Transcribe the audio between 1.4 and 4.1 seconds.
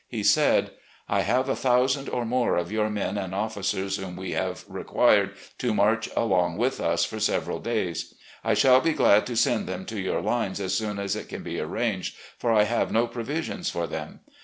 a thousand or more of your men and officers,